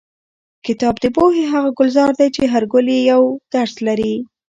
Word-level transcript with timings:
کتاب 0.65 0.95
د 1.03 1.05
پوهې 1.15 1.43
هغه 1.53 1.69
ګلزار 1.79 2.11
دی 2.19 2.27
چې 2.35 2.43
هر 2.53 2.63
ګل 2.71 2.87
یې 2.93 2.99
یو 3.11 3.21
نوی 3.27 3.43
درس 3.53 3.73
لري. 3.87 4.13